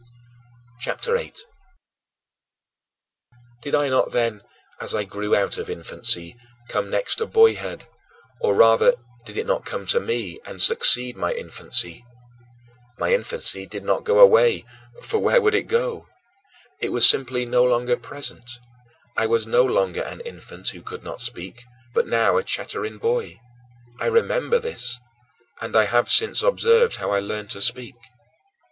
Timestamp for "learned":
27.19-27.51